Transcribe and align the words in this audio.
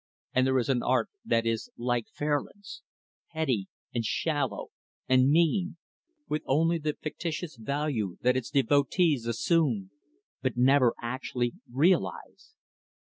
And 0.33 0.47
there 0.47 0.57
is 0.57 0.67
an 0.67 0.81
art 0.81 1.09
that 1.23 1.45
is 1.45 1.69
like 1.77 2.07
Fairlands 2.11 2.81
petty 3.33 3.67
and 3.93 4.03
shallow 4.03 4.69
and 5.07 5.29
mean 5.29 5.77
with 6.27 6.41
only 6.47 6.79
the 6.79 6.97
fictitious 6.99 7.55
value 7.55 8.17
that 8.21 8.35
its 8.35 8.49
devotees 8.49 9.27
assume, 9.27 9.91
but 10.41 10.57
never, 10.57 10.95
actually, 11.03 11.53
realize. 11.71 12.55